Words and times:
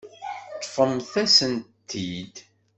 Ṭṭfemt-asen-tent-id. 0.59 2.35